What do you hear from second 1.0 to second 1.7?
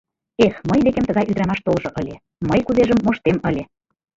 тыгай ӱдырамаш